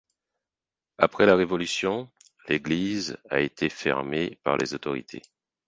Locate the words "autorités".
4.73-5.21